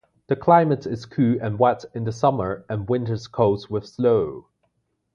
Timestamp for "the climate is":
0.25-1.05